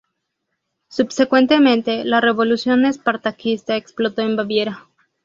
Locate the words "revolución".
2.19-2.85